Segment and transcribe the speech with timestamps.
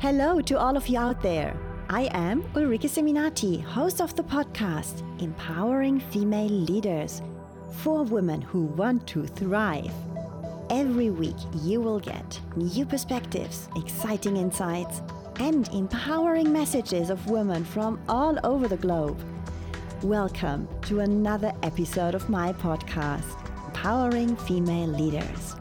[0.00, 1.56] Hello to all of you out there.
[1.88, 7.20] I am Ulrike Seminati, host of the podcast Empowering Female Leaders
[7.82, 9.90] for women who want to thrive.
[10.70, 11.34] Every week,
[11.64, 15.02] you will get new perspectives, exciting insights,
[15.40, 19.20] and empowering messages of women from all over the globe.
[20.04, 23.34] Welcome to another episode of my podcast,
[23.66, 25.56] Empowering Female Leaders.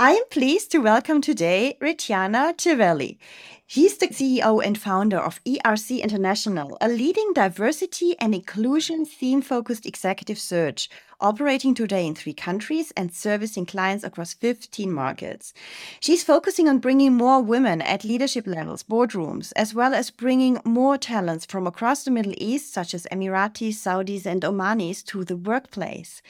[0.00, 3.18] I am pleased to welcome today Ritiana Civelli.
[3.66, 9.86] He's the CEO and founder of ERC International, a leading diversity and inclusion theme focused
[9.86, 10.88] executive search,
[11.20, 15.52] operating today in three countries and servicing clients across 15 markets.
[15.98, 20.96] She's focusing on bringing more women at leadership levels, boardrooms, as well as bringing more
[20.96, 26.22] talents from across the Middle East, such as Emiratis, Saudis, and Omanis, to the workplace.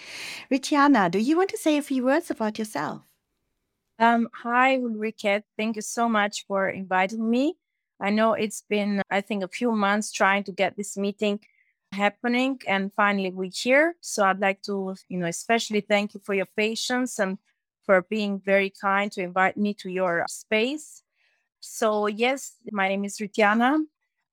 [0.50, 3.07] Ritiana, do you want to say a few words about yourself?
[3.98, 5.42] Um, hi, Ulrike.
[5.56, 7.56] Thank you so much for inviting me.
[8.00, 11.40] I know it's been, I think, a few months trying to get this meeting
[11.92, 13.96] happening, and finally we're here.
[14.00, 17.38] So I'd like to, you know, especially thank you for your patience and
[17.84, 21.02] for being very kind to invite me to your space.
[21.60, 23.78] So yes, my name is Ritiana,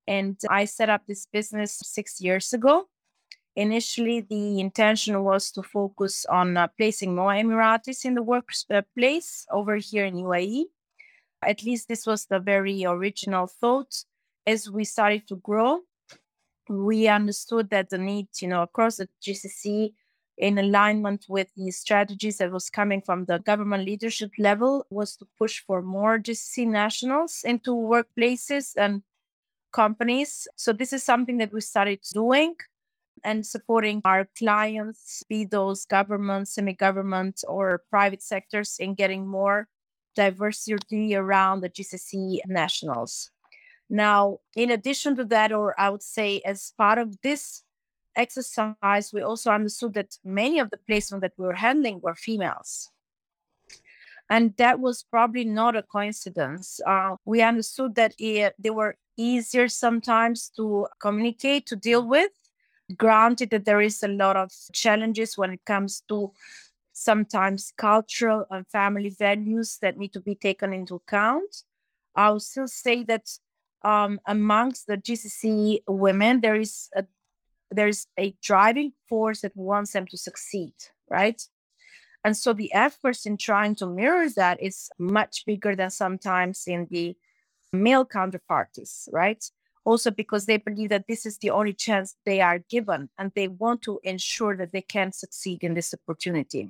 [0.06, 2.86] and I set up this business six years ago.
[3.56, 9.76] Initially, the intention was to focus on uh, placing more Emiratis in the workplace over
[9.76, 10.64] here in UAE.
[11.42, 14.04] At least this was the very original thought.
[14.46, 15.80] As we started to grow,
[16.68, 19.94] we understood that the need, you know, across the GCC
[20.36, 25.26] in alignment with the strategies that was coming from the government leadership level was to
[25.38, 29.02] push for more GCC nationals into workplaces and
[29.72, 30.46] companies.
[30.56, 32.54] So this is something that we started doing
[33.24, 39.68] and supporting our clients, be those government, semi government, or private sectors, in getting more
[40.14, 43.30] diversity around the GCC nationals.
[43.88, 47.62] Now, in addition to that, or I would say as part of this
[48.16, 52.90] exercise, we also understood that many of the placements that we were handling were females.
[54.28, 56.80] And that was probably not a coincidence.
[56.84, 62.32] Uh, we understood that it, they were easier sometimes to communicate, to deal with,
[62.96, 66.32] Granted that there is a lot of challenges when it comes to
[66.92, 71.64] sometimes cultural and family values that need to be taken into account.
[72.14, 73.28] I will still say that
[73.82, 77.04] um, amongst the GCC women, there is a
[77.70, 80.74] there's a driving force that wants them to succeed,
[81.10, 81.42] right?
[82.24, 86.86] And so the efforts in trying to mirror that is much bigger than sometimes in
[86.90, 87.16] the
[87.72, 89.44] male counterparties, right?
[89.86, 93.46] Also because they believe that this is the only chance they are given and they
[93.46, 96.68] want to ensure that they can succeed in this opportunity.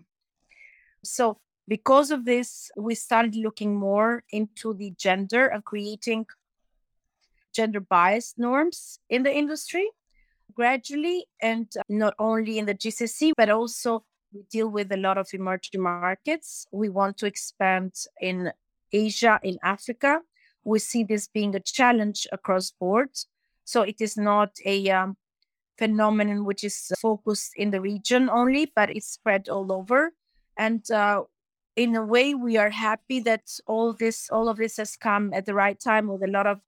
[1.02, 6.26] So, because of this, we started looking more into the gender and creating
[7.52, 9.88] gender biased norms in the industry
[10.54, 15.18] gradually, and uh, not only in the GCC, but also we deal with a lot
[15.18, 16.66] of emerging markets.
[16.72, 18.52] We want to expand in
[18.92, 20.20] Asia, in Africa,
[20.66, 23.28] we see this being a challenge across boards.
[23.64, 25.16] So it is not a um,
[25.78, 30.12] phenomenon which is focused in the region only, but it's spread all over.
[30.58, 31.22] And uh,
[31.76, 35.46] in a way, we are happy that all this, all of this has come at
[35.46, 36.60] the right time with a lot of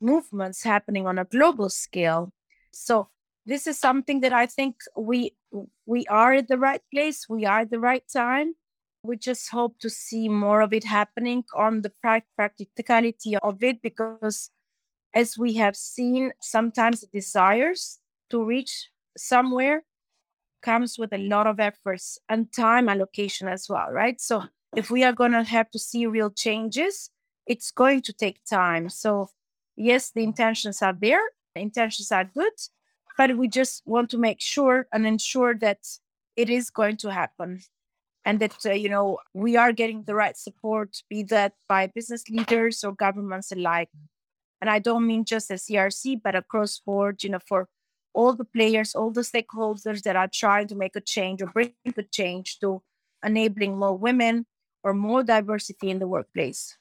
[0.00, 2.32] movements happening on a global scale.
[2.72, 3.08] So
[3.46, 5.34] this is something that I think we
[5.86, 7.26] we are at the right place.
[7.28, 8.54] We are at the right time
[9.08, 11.90] we just hope to see more of it happening on the
[12.36, 14.50] practicality of it because
[15.14, 19.82] as we have seen sometimes desires to reach somewhere
[20.60, 24.20] comes with a lot of efforts and time allocation as well right?
[24.20, 24.44] So
[24.76, 27.10] if we are going to have to see real changes
[27.46, 28.90] it's going to take time.
[28.90, 29.30] So
[29.74, 31.22] yes the intentions are there
[31.54, 32.52] the intentions are good
[33.16, 35.78] but we just want to make sure and ensure that
[36.36, 37.62] it is going to happen
[38.24, 42.28] and that uh, you know we are getting the right support be that by business
[42.28, 43.90] leaders or governments alike.
[44.60, 47.68] And i don't mean just the ERC but across board you know for
[48.12, 51.72] all the players all the stakeholders that are trying to make a change or bring
[51.84, 52.82] the change to
[53.24, 54.46] enabling more women
[54.82, 56.76] or more diversity in the workplace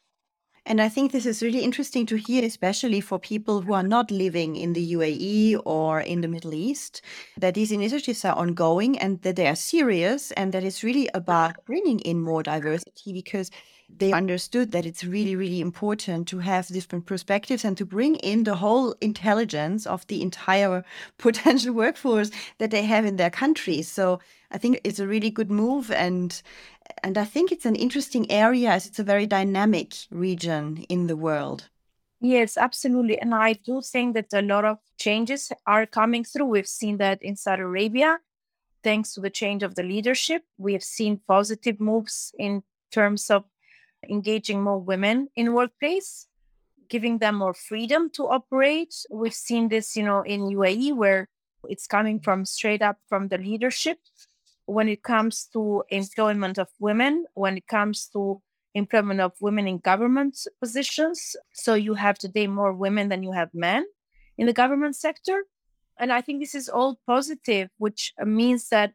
[0.68, 4.12] and I think this is really interesting to hear, especially for people who are not
[4.12, 7.02] living in the UAE or in the Middle East,
[7.38, 11.64] that these initiatives are ongoing and that they are serious and that it's really about
[11.66, 13.50] bringing in more diversity because
[13.90, 18.44] they understood that it's really, really important to have different perspectives and to bring in
[18.44, 20.84] the whole intelligence of the entire
[21.18, 23.88] potential workforce that they have in their countries.
[23.90, 24.20] So
[24.52, 26.42] I think it's a really good move and
[27.04, 31.18] and I think it's an interesting area as it's a very dynamic region in the
[31.18, 31.70] world.
[32.20, 33.20] Yes, absolutely.
[33.20, 36.46] And I do think that a lot of changes are coming through.
[36.46, 38.20] We've seen that in Saudi Arabia,
[38.84, 40.44] thanks to the change of the leadership.
[40.58, 43.44] We have seen positive moves in terms of
[44.10, 46.28] engaging more women in workplace,
[46.90, 48.96] giving them more freedom to operate.
[49.10, 51.30] We've seen this, you know, in UAE where
[51.68, 54.00] it's coming from straight up from the leadership
[54.66, 58.42] when it comes to employment of women, when it comes to
[58.74, 61.36] employment of women in government positions.
[61.54, 63.86] So you have today more women than you have men
[64.38, 65.44] in the government sector.
[66.00, 68.94] And I think this is all positive, which means that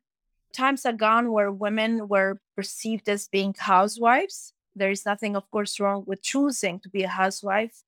[0.52, 5.78] times are gone where women were perceived as being housewives there is nothing, of course,
[5.78, 7.82] wrong with choosing to be a housewife.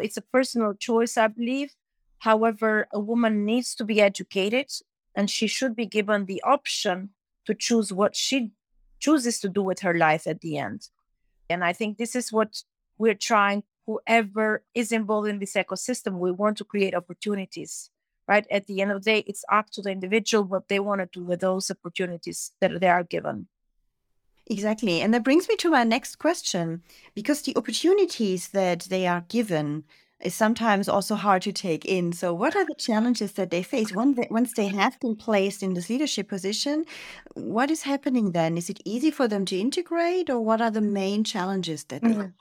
[0.00, 1.74] It's a personal choice, I believe.
[2.18, 4.70] However, a woman needs to be educated
[5.14, 7.10] and she should be given the option
[7.46, 8.52] to choose what she
[9.00, 10.88] chooses to do with her life at the end.
[11.48, 12.62] And I think this is what
[12.98, 17.90] we're trying, whoever is involved in this ecosystem, we want to create opportunities,
[18.26, 18.46] right?
[18.50, 21.08] At the end of the day, it's up to the individual what they want to
[21.10, 23.48] do with those opportunities that they are given.
[24.50, 25.00] Exactly.
[25.02, 26.82] And that brings me to my next question
[27.14, 29.84] because the opportunities that they are given
[30.20, 32.12] is sometimes also hard to take in.
[32.12, 35.88] So, what are the challenges that they face once they have been placed in this
[35.88, 36.84] leadership position?
[37.34, 38.56] What is happening then?
[38.56, 42.08] Is it easy for them to integrate, or what are the main challenges that they
[42.08, 42.32] mm.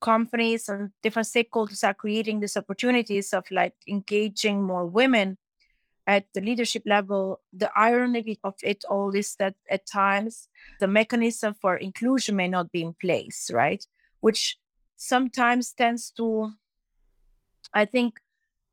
[0.00, 5.36] companies and different stakeholders are creating these opportunities of like engaging more women
[6.08, 10.48] at the leadership level, the irony of it all is that at times
[10.80, 13.86] the mechanism for inclusion may not be in place, right?
[14.20, 14.56] Which
[14.96, 16.52] sometimes tends to,
[17.74, 18.20] I think,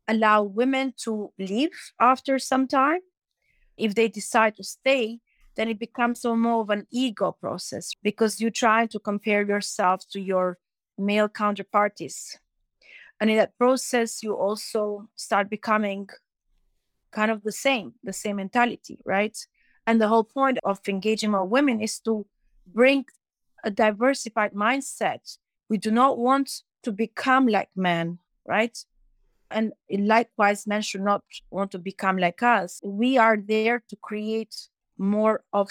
[0.08, 3.02] allow women to leave after some time.
[3.76, 5.20] If they decide to stay,
[5.58, 10.22] then it becomes more of an ego process because you try to compare yourself to
[10.22, 10.58] your
[10.98, 12.38] male counterparties.
[13.20, 16.08] And in that process, you also start becoming
[17.16, 19.38] kind of the same, the same mentality, right?
[19.88, 22.26] And the whole point of engaging more women is to
[22.68, 23.06] bring
[23.64, 25.38] a diversified mindset.
[25.70, 26.50] We do not want
[26.84, 28.78] to become like men, right?
[29.52, 32.82] And likewise, men should not want to become like us.
[32.84, 34.56] We are there to create
[34.98, 35.70] more of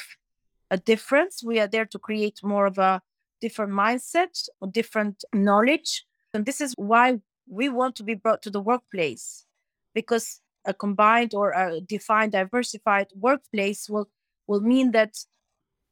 [0.71, 1.43] a difference.
[1.45, 3.03] We are there to create more of a
[3.41, 6.07] different mindset, or different knowledge.
[6.33, 9.45] And this is why we want to be brought to the workplace
[9.93, 14.09] because a combined or a defined diversified workplace will
[14.47, 15.15] will mean that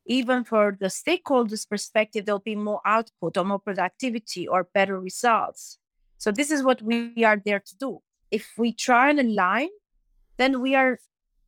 [0.06, 5.78] even for the stakeholders perspective there'll be more output or more productivity or better results
[6.19, 9.69] so this is what we are there to do if we try and align
[10.36, 10.98] then we are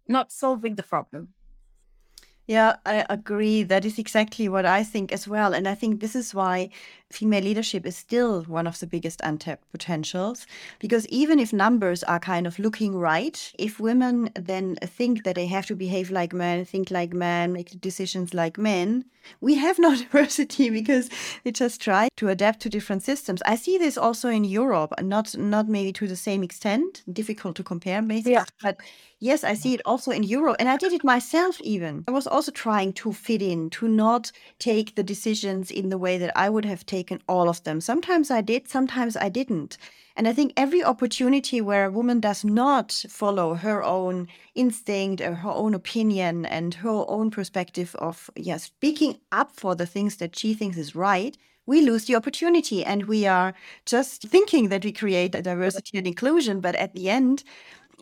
[0.09, 1.35] not solving the problem
[2.47, 3.63] yeah, I agree.
[3.63, 5.55] That is exactly what I think as well.
[5.55, 6.69] And I think this is why
[7.15, 10.47] female leadership is still one of the biggest untapped potentials.
[10.79, 15.47] Because even if numbers are kind of looking right, if women then think that they
[15.47, 19.05] have to behave like men, think like men, make decisions like men,
[19.41, 21.09] we have no diversity because
[21.45, 23.43] they just try to adapt to different systems.
[23.47, 27.03] I see this also in Europe, not not maybe to the same extent.
[27.13, 28.33] Difficult to compare, maybe.
[28.33, 28.45] Yeah.
[28.63, 28.79] But
[29.25, 30.57] Yes, I see it also in Europe.
[30.59, 32.05] And I did it myself even.
[32.07, 36.19] I was also trying to fit in, to not take the decisions in the way
[36.19, 37.81] that I would have taken all of them.
[37.81, 39.77] Sometimes I did, sometimes I didn't.
[40.17, 45.35] And I think every opportunity where a woman does not follow her own instinct or
[45.35, 50.37] her own opinion and her own perspective of yeah, speaking up for the things that
[50.37, 53.55] she thinks is right, we lose the opportunity and we are
[53.87, 56.61] just thinking that we create diversity and inclusion.
[56.61, 57.43] But at the end,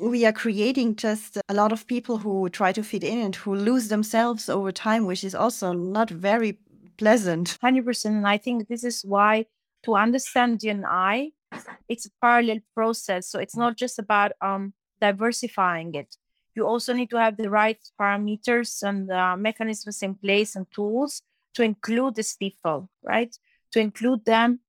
[0.00, 3.54] we are creating just a lot of people who try to fit in and who
[3.54, 6.58] lose themselves over time, which is also not very
[7.02, 7.58] pleasant.
[7.62, 8.04] 100%.
[8.04, 9.46] And I think this is why
[9.84, 11.32] to understand DNI,
[11.88, 13.28] it's a parallel process.
[13.28, 16.16] So it's not just about um, diversifying it.
[16.54, 21.22] You also need to have the right parameters and uh, mechanisms in place and tools
[21.54, 23.36] to include these people, right?
[23.72, 24.60] To include them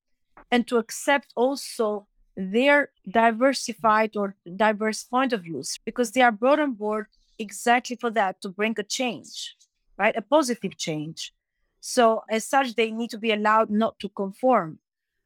[0.50, 4.36] and to accept also their diversified or
[4.66, 7.06] diverse point of views because they are brought on board
[7.38, 9.56] exactly for that to bring a change,
[10.00, 10.16] right?
[10.18, 11.32] A positive change.
[11.86, 14.80] So, as such, they need to be allowed not to conform.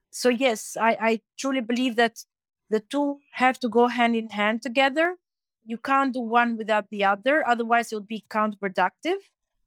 [0.09, 2.25] So, yes, I, I truly believe that
[2.71, 5.17] the two have to go hand in hand together.
[5.67, 9.19] You can't do one without the other, otherwise, it will be counterproductive.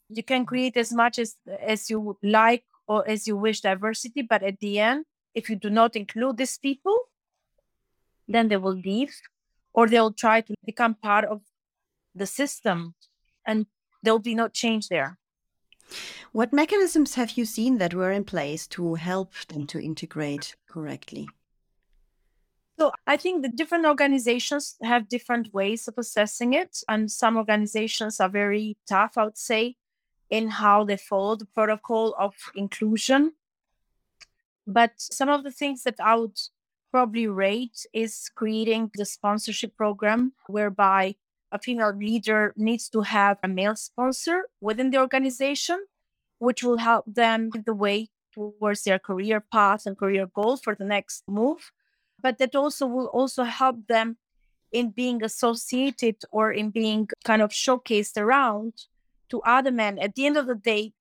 [0.08, 4.42] You can create as much as, as you like or as you wish diversity, but
[4.42, 6.98] at the end, if you do not include these people,
[8.26, 9.14] then they will leave
[9.72, 11.40] or they'll try to become part of
[12.16, 12.94] the system
[13.46, 13.66] and
[14.02, 15.19] there'll be no change there.
[16.32, 21.28] What mechanisms have you seen that were in place to help them to integrate correctly?
[22.78, 26.82] So I think the different organizations have different ways of assessing it.
[26.88, 29.76] And some organizations are very tough, I would say,
[30.30, 33.32] in how they follow the protocol of inclusion.
[34.66, 36.38] But some of the things that I would
[36.90, 41.16] probably rate is creating the sponsorship program whereby
[41.52, 45.84] a female leader needs to have a male sponsor within the organization,
[46.38, 50.84] which will help them the way towards their career path and career goals for the
[50.84, 51.72] next move.
[52.22, 54.18] But that also will also help them
[54.72, 58.86] in being associated or in being kind of showcased around
[59.30, 59.98] to other men.
[59.98, 60.92] At the end of the day,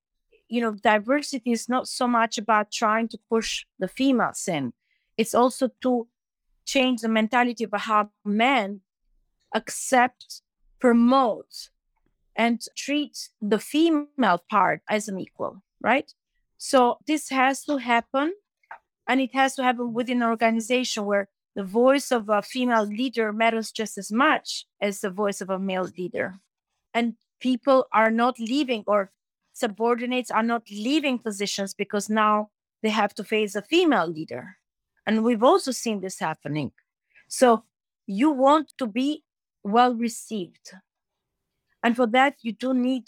[0.48, 4.74] you know, diversity is not so much about trying to push the females in.
[5.18, 6.08] It's also to
[6.66, 8.82] change the mentality of how men
[9.54, 10.42] accept,
[10.80, 11.70] promote,
[12.36, 16.14] and treat the female part as an equal, right?
[16.58, 18.34] So this has to happen,
[19.08, 23.34] and it has to happen within an organization where the voice of a female leader
[23.34, 26.36] matters just as much as the voice of a male leader.
[26.94, 29.12] And people are not leaving, or
[29.54, 32.50] subordinates are not leaving positions because now
[32.82, 34.58] they have to face a female leader.
[35.06, 36.72] And we've also seen this happening.
[37.28, 37.64] So
[38.06, 39.24] you want to be
[39.64, 40.74] well received.
[41.84, 43.06] And for that, you do need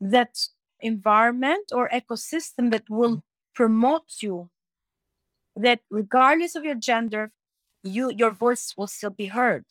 [0.00, 0.36] that
[0.80, 3.22] environment or ecosystem that will
[3.54, 4.50] promote you,
[5.56, 7.30] that regardless of your gender,
[7.82, 9.64] you your voice will still be heard.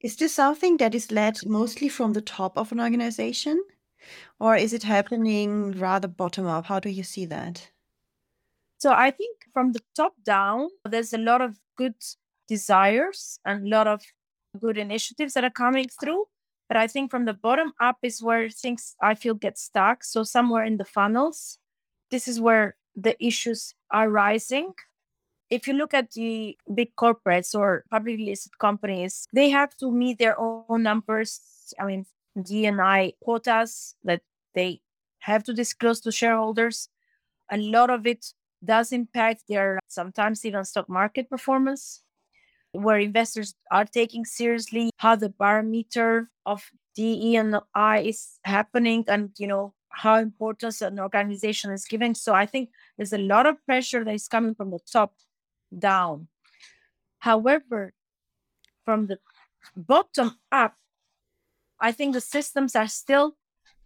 [0.00, 3.62] Is this something that is led mostly from the top of an organization?
[4.38, 6.66] Or is it happening rather bottom up?
[6.66, 7.70] How do you see that?
[8.76, 11.94] So I think from the top down, there's a lot of good
[12.48, 14.02] desires and a lot of
[14.58, 16.26] good initiatives that are coming through.
[16.68, 20.02] But I think from the bottom up is where things I feel get stuck.
[20.04, 21.58] So somewhere in the funnels,
[22.10, 24.72] this is where the issues are rising.
[25.50, 30.18] If you look at the big corporates or publicly listed companies, they have to meet
[30.18, 31.40] their own numbers.
[31.78, 32.06] I mean,
[32.40, 34.22] D&I quotas that
[34.54, 34.80] they
[35.20, 36.88] have to disclose to shareholders.
[37.50, 38.32] A lot of it
[38.64, 42.03] does impact their sometimes even stock market performance
[42.74, 49.30] where investors are taking seriously how the barometer of DE and I is happening and
[49.38, 52.14] you know how important an organization is giving.
[52.14, 55.14] So I think there's a lot of pressure that is coming from the top
[55.76, 56.28] down.
[57.20, 57.94] However,
[58.84, 59.18] from the
[59.76, 60.74] bottom up,
[61.80, 63.36] I think the systems are still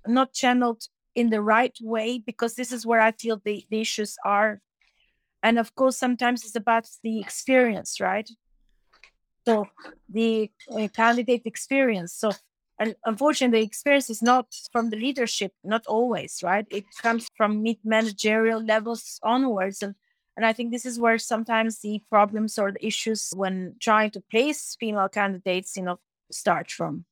[0.06, 4.16] not channeled in the right way because this is where I feel the, the issues
[4.24, 4.60] are.
[5.42, 8.28] And of course, sometimes it's about the experience, right?
[9.48, 9.66] So
[10.08, 12.30] the uh, candidate experience so
[12.80, 16.66] and unfortunately the experience is not from the leadership not always right?
[16.70, 19.94] It comes from mid managerial levels onwards and
[20.36, 24.20] and i think this is where sometimes the problems or the issues when trying to
[24.30, 25.98] place female candidates you know
[26.30, 27.04] start from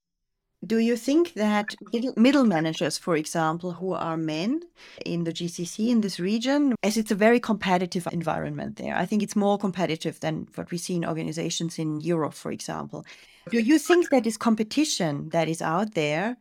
[0.65, 1.75] do you think that
[2.17, 4.63] middle managers, for example, who are men
[5.05, 9.23] in the GCC in this region, as it's a very competitive environment there, I think
[9.23, 13.05] it's more competitive than what we see in organizations in Europe, for example.
[13.51, 16.37] Do you think that this competition that is out there,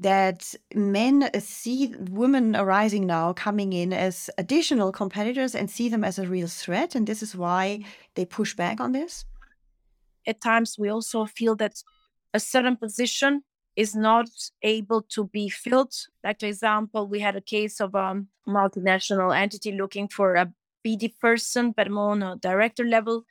[0.00, 6.18] that men see women arising now coming in as additional competitors and see them as
[6.18, 7.84] a real threat, and this is why
[8.14, 9.24] they push back on this?
[10.26, 11.82] At times, we also feel that
[12.34, 13.42] a certain position
[13.76, 14.28] is not
[14.62, 15.94] able to be filled.
[16.22, 20.52] Like, for example, we had a case of a multinational entity looking for a
[20.84, 23.24] BD person, but more on a director level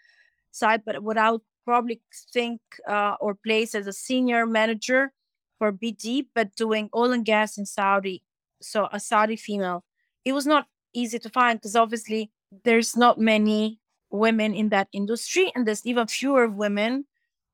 [0.51, 2.01] side, but without probably
[2.33, 5.13] think uh, or place as a senior manager
[5.57, 8.23] for BD, but doing oil and gas in Saudi.
[8.61, 9.83] So a Saudi female.
[10.25, 12.31] It was not easy to find because obviously
[12.63, 13.79] there's not many
[14.09, 17.05] women in that industry, and there's even fewer women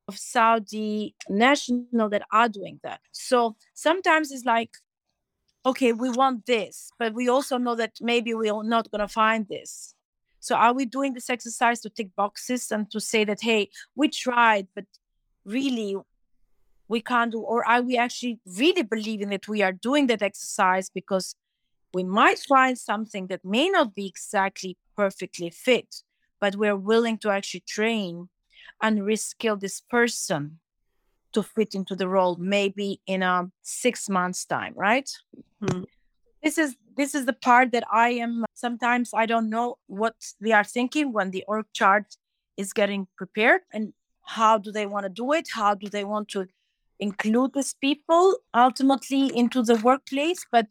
[0.10, 3.00] of Saudi national that are doing that.
[3.12, 4.72] So sometimes it's like,
[5.66, 9.48] okay, we want this, but we also know that maybe we're not going to find
[9.48, 9.94] this.
[10.40, 14.08] So are we doing this exercise to tick boxes and to say that, hey, we
[14.08, 14.86] tried, but
[15.46, 15.96] really
[16.88, 20.90] we can't do, or are we actually really believing that we are doing that exercise
[20.90, 21.36] because
[21.94, 25.90] we might find something that may not be exactly perfectly fit,
[26.42, 28.30] but we're willing to actually train
[28.82, 30.60] and reskill this person
[31.32, 35.10] to fit into the role maybe in a six months time right
[35.62, 35.84] mm-hmm.
[36.44, 40.52] this is this is the part that I am sometimes I don't know what they
[40.52, 42.18] are thinking when the org chart
[42.58, 43.94] is getting prepared and
[44.30, 45.48] how do they want to do it?
[45.52, 46.48] How do they want to
[47.00, 50.46] include these people ultimately into the workplace?
[50.52, 50.68] But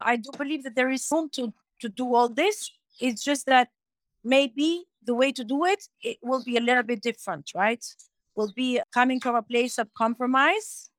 [0.00, 2.70] I do believe that there is room to to do all this.
[3.00, 3.68] It's just that
[4.22, 7.84] maybe the way to do it it will be a little bit different, right?
[8.36, 10.90] Will be coming from a place of compromise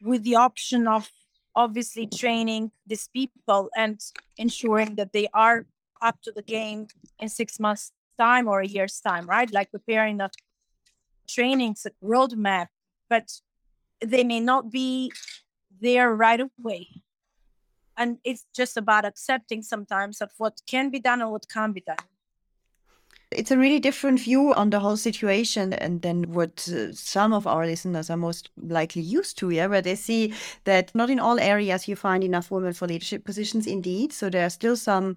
[0.00, 1.10] with the option of
[1.54, 4.00] obviously training these people and
[4.38, 5.66] ensuring that they are
[6.00, 6.86] up to the game
[7.20, 9.52] in six months time or a year's time right?
[9.52, 10.30] Like preparing a
[11.28, 12.68] training roadmap
[13.08, 13.28] but
[14.00, 15.12] they may not be
[15.80, 16.88] there right away.
[17.96, 21.82] And it's just about accepting sometimes of what can be done and what can't be
[21.82, 21.96] done
[23.36, 27.46] it's a really different view on the whole situation and then what uh, some of
[27.46, 30.32] our listeners are most likely used to, yeah, where they see
[30.64, 34.12] that not in all areas you find enough women for leadership positions, indeed.
[34.12, 35.16] So there are still some,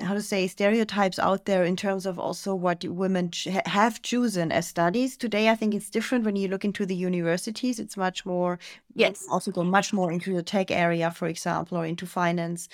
[0.00, 3.30] how to say, stereotypes out there in terms of also what women
[3.66, 5.16] have chosen as studies.
[5.16, 7.78] Today, I think it's different when you look into the universities.
[7.78, 8.58] It's much more,
[8.94, 12.68] yes, also go much more into the tech area, for example, or into finance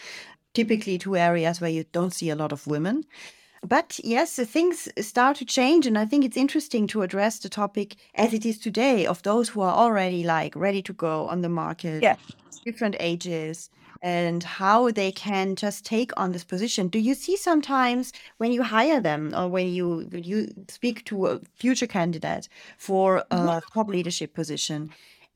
[0.54, 3.04] typically two areas where you don't see a lot of women.
[3.68, 5.86] But yes, things start to change.
[5.86, 9.48] And I think it's interesting to address the topic as it is today of those
[9.50, 12.16] who are already like ready to go on the market, yeah.
[12.64, 13.70] different ages,
[14.02, 16.88] and how they can just take on this position.
[16.88, 21.40] Do you see sometimes when you hire them or when you you speak to a
[21.56, 24.90] future candidate for a top leadership position?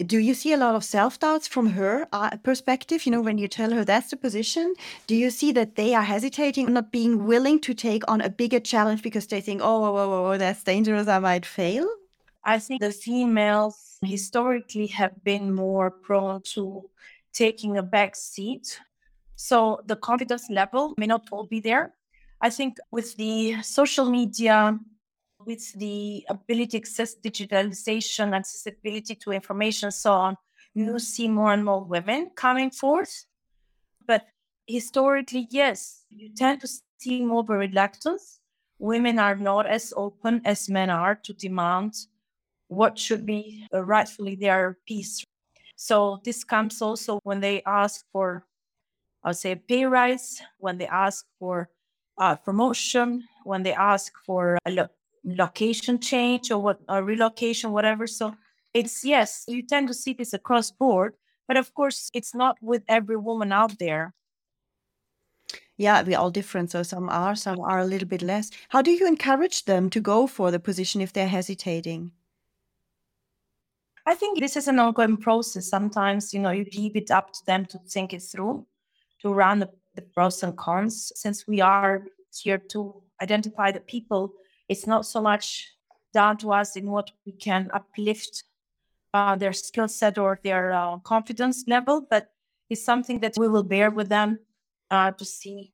[0.07, 3.07] Do you see a lot of self doubts from her uh, perspective?
[3.07, 4.75] You know, when you tell her that's the position,
[5.07, 8.61] do you see that they are hesitating, not being willing to take on a bigger
[8.61, 11.89] challenge because they think, oh, oh, oh, oh, that's dangerous, I might fail?
[12.45, 16.89] I think the females historically have been more prone to
[17.33, 18.81] taking a back seat.
[19.37, 21.95] So the confidence level may not all be there.
[22.41, 24.79] I think with the social media,
[25.47, 30.37] with the ability access digitalization, accessibility to information, so on,
[30.75, 33.27] you see more and more women coming forth.
[34.07, 34.27] But
[34.67, 38.41] historically, yes, you tend to see more reluctance.
[38.79, 41.95] Women are not as open as men are to demand
[42.69, 45.25] what should be uh, rightfully their piece.
[45.77, 48.47] So this comes also when they ask for,
[49.25, 51.69] I would say, pay rise, when they ask for
[52.19, 54.71] a promotion, when they ask for a
[55.25, 58.07] location change or what a relocation, whatever.
[58.07, 58.35] So
[58.75, 61.15] it's yes, you tend to see this across board,
[61.47, 64.15] but of course it's not with every woman out there.
[65.77, 66.71] Yeah, we're all different.
[66.71, 68.51] So some are, some are a little bit less.
[68.69, 72.13] How do you encourage them to go for the position if they're hesitating?
[74.07, 75.69] I think this is an ongoing process.
[75.69, 78.67] Sometimes, you know, you leave it up to them to think it through,
[79.23, 81.13] to run the, the pros and cons.
[81.15, 84.33] Since we are here to identify the people
[84.71, 85.75] it's not so much
[86.15, 88.45] down to us in what we can uplift
[89.13, 92.31] uh, their skill set or their uh, confidence level, but
[92.71, 94.39] it's something that we will bear with them
[94.93, 95.73] uh, to see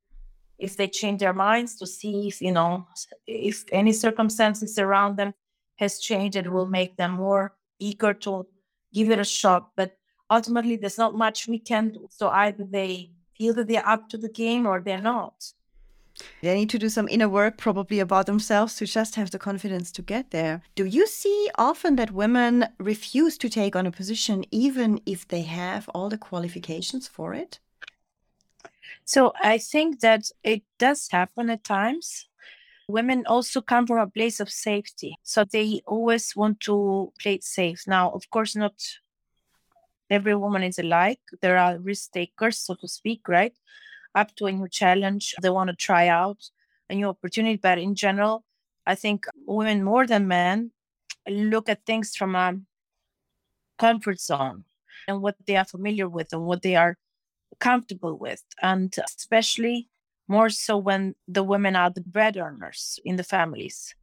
[0.59, 2.87] if they change their minds, to see if you know
[3.27, 5.35] if any circumstances around them
[5.77, 8.47] has changed, it will make them more eager to
[8.95, 9.73] give it a shot.
[9.77, 9.99] But
[10.31, 12.09] ultimately, there's not much we can do.
[12.11, 15.35] So either they feel that they're up to the game or they're not.
[16.43, 19.91] They need to do some inner work probably about themselves to just have the confidence
[19.93, 20.63] to get there.
[20.75, 25.43] Do you see often that women refuse to take on a position even if they
[25.43, 27.59] have all the qualifications for it?
[29.05, 32.29] So I think that it does happen at times.
[32.89, 35.17] Women also come from a place of safety.
[35.23, 37.83] So they always want to play it safe.
[37.87, 38.75] Now, of course, not
[40.09, 41.21] every woman is alike.
[41.41, 43.55] There are risk takers, so to speak, right?
[44.17, 45.35] Up to a new challenge.
[45.41, 46.51] They want to try out
[46.91, 47.57] a new opportunity.
[47.57, 48.45] But in general,
[48.87, 50.73] I think women more than men
[51.29, 52.57] look at things from a
[53.79, 54.65] comfort zone
[55.07, 56.97] and what they are familiar with and what they are
[57.61, 58.43] comfortable with.
[58.63, 59.89] And especially
[60.29, 63.95] more so when the women are the bread earners in the families.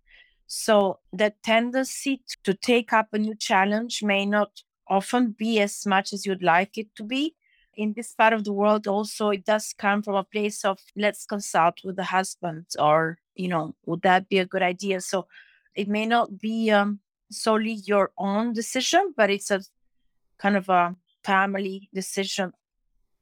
[0.47, 6.13] So that tendency to take up a new challenge may not often be as much
[6.13, 7.35] as you'd like it to be
[7.75, 11.25] in this part of the world also it does come from a place of let's
[11.25, 15.01] consult with the husband or you know would that be a good idea?
[15.01, 15.27] So
[15.75, 16.99] it may not be um,
[17.31, 19.61] solely your own decision but it's a
[20.37, 22.53] kind of a family decision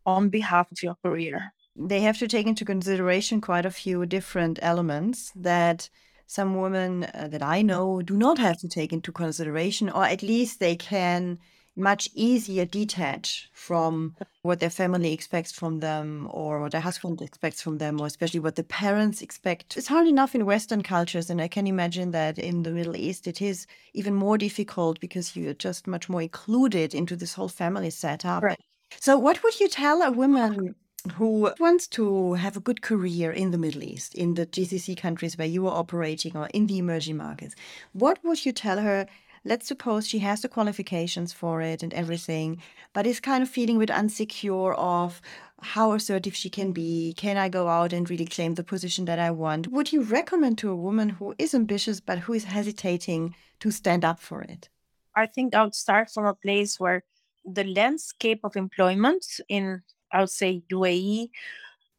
[0.05, 1.53] on behalf of your career.
[1.75, 5.89] They have to take into consideration quite a few different elements that
[6.27, 10.23] some women uh, that I know do not have to take into consideration, or at
[10.23, 11.39] least they can
[11.75, 17.61] much easier detach from what their family expects from them or what their husband expects
[17.61, 21.41] from them or especially what the parents expect it's hard enough in western cultures and
[21.41, 25.53] i can imagine that in the middle east it is even more difficult because you're
[25.53, 28.59] just much more included into this whole family setup Right.
[28.99, 30.75] so what would you tell a woman
[31.13, 35.35] who wants to have a good career in the Middle East, in the GCC countries
[35.35, 37.55] where you are operating or in the emerging markets,
[37.93, 39.07] what would you tell her?
[39.43, 42.61] Let's suppose she has the qualifications for it and everything,
[42.93, 45.19] but is kind of feeling a bit insecure of
[45.61, 47.13] how assertive she can be.
[47.17, 49.67] Can I go out and really claim the position that I want?
[49.67, 54.05] Would you recommend to a woman who is ambitious but who is hesitating to stand
[54.05, 54.69] up for it?
[55.15, 57.03] I think I would start from a place where
[57.43, 61.29] the landscape of employment in I would say UAE,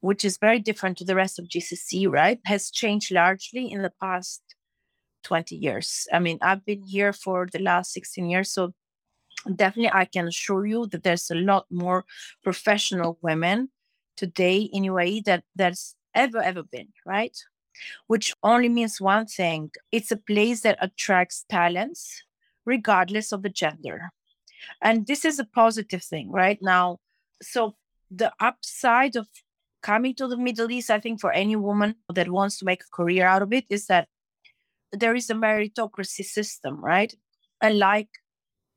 [0.00, 3.92] which is very different to the rest of GCC, right, has changed largely in the
[4.00, 4.42] past
[5.22, 6.06] 20 years.
[6.12, 8.72] I mean, I've been here for the last 16 years, so
[9.54, 12.04] definitely I can assure you that there's a lot more
[12.42, 13.70] professional women
[14.16, 17.37] today in UAE that there's ever, ever been, right?
[18.06, 22.22] Which only means one thing it's a place that attracts talents
[22.64, 24.11] regardless of the gender.
[24.80, 26.58] And this is a positive thing, right?
[26.62, 26.98] Now,
[27.42, 27.74] so
[28.11, 29.26] the upside of
[29.82, 32.96] coming to the Middle East, I think for any woman that wants to make a
[32.96, 34.08] career out of it, is that
[34.92, 37.14] there is a meritocracy system, right?
[37.61, 38.09] Unlike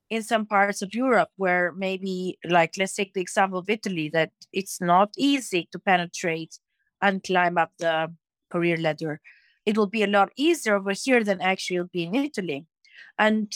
[0.10, 4.32] in some parts of Europe, where maybe, like, let's take the example of Italy, that
[4.54, 6.60] it's not easy to penetrate
[7.01, 8.13] and climb up the
[8.51, 9.19] career ladder.
[9.65, 12.65] It will be a lot easier over here than actually it'll be in Italy.
[13.17, 13.51] And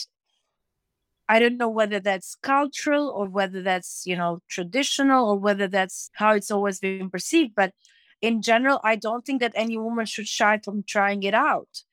[1.28, 6.10] I don't know whether that's cultural or whether that's, you know, traditional or whether that's
[6.14, 7.54] how it's always been perceived.
[7.54, 7.72] But
[8.20, 11.84] in general, I don't think that any woman should shy from trying it out.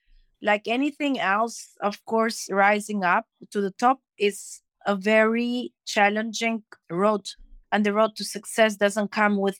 [0.42, 7.28] Like anything else, of course, rising up to the top is a very challenging road.
[7.72, 9.60] And the road to success doesn't come with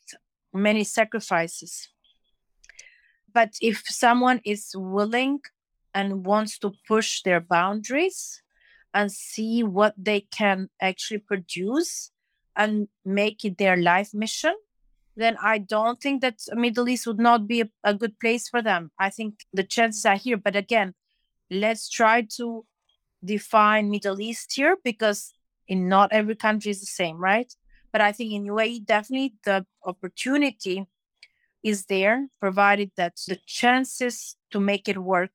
[0.54, 1.90] many sacrifices.
[3.34, 5.42] But if someone is willing
[5.94, 8.42] and wants to push their boundaries,
[8.98, 12.12] and see what they can actually produce
[12.56, 14.56] and make it their life mission,
[15.18, 18.62] then I don't think that Middle East would not be a, a good place for
[18.62, 18.92] them.
[19.00, 20.38] I think the chances are here.
[20.38, 20.94] But again,
[21.50, 22.66] let's try to
[23.26, 25.34] define Middle East here because
[25.68, 27.52] in not every country is the same, right?
[27.92, 30.86] But I think in UAE, definitely the opportunity
[31.64, 35.32] is there, provided that the chances to make it work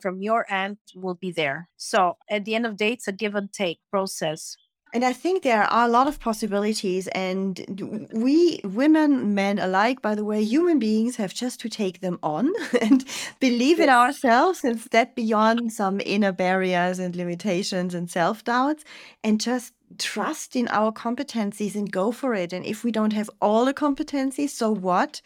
[0.00, 1.70] from your end will be there.
[1.78, 4.56] So at the end of the day, it's a give and take process.
[4.94, 10.14] And I think there are a lot of possibilities, and we, women, men alike, by
[10.14, 13.04] the way, human beings have just to take them on and
[13.40, 18.84] believe in ourselves and step beyond some inner barriers and limitations and self doubts
[19.24, 22.52] and just trust in our competencies and go for it.
[22.52, 25.20] And if we don't have all the competencies, so what?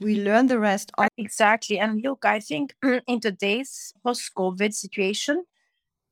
[0.00, 0.90] We learn the rest.
[0.98, 1.78] On- exactly.
[1.78, 2.74] And look, I think
[3.06, 5.44] in today's post COVID situation,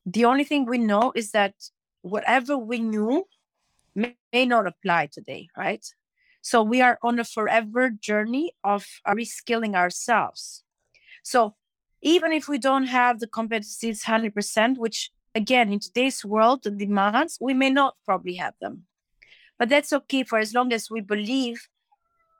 [0.06, 1.54] the only thing we know is that
[2.02, 3.26] whatever we knew
[3.94, 5.84] may, may not apply today, right?
[6.42, 10.64] So we are on a forever journey of reskilling ourselves.
[11.22, 11.54] So
[12.02, 17.38] even if we don't have the competencies 100%, which again, in today's world, the demands,
[17.40, 18.84] we may not probably have them.
[19.58, 21.68] But that's okay for as long as we believe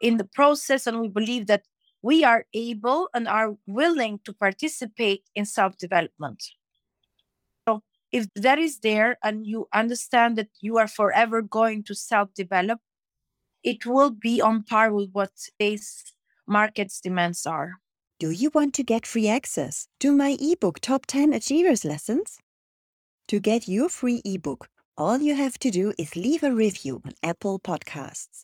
[0.01, 1.62] in the process and we believe that
[2.03, 6.42] we are able and are willing to participate in self development.
[8.12, 12.81] If that is there and you understand that you are forever going to self develop,
[13.64, 16.05] it will be on par with what today's
[16.46, 17.79] market's demands are.
[18.20, 22.38] Do you want to get free access to my ebook Top 10 Achievers Lessons?
[23.29, 27.12] To get your free ebook, all you have to do is leave a review on
[27.22, 28.42] Apple Podcasts.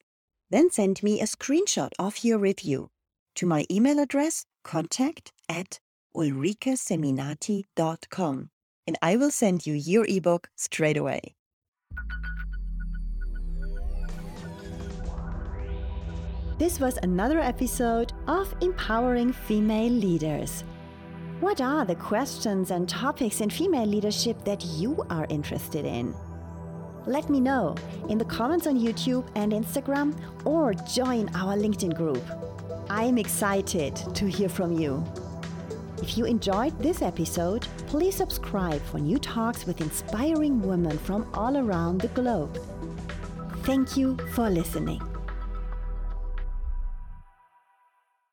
[0.51, 2.89] Then send me a screenshot of your review
[3.35, 5.79] to my email address contact at
[6.17, 8.51] ulrikeseminati.com
[8.89, 11.35] and I will send you your ebook straight away.
[16.59, 20.65] This was another episode of Empowering Female Leaders.
[21.41, 26.15] What are the questions and topics in female leadership that you are interested in?
[27.07, 27.77] Let me know
[28.09, 32.25] in the comments on YouTube and Instagram or join our LinkedIn group.
[32.89, 35.05] I'm excited to hear from you.
[36.03, 41.57] If you enjoyed this episode, please subscribe for new talks with inspiring women from all
[41.57, 42.59] around the globe.
[43.65, 45.03] Thank you for listening.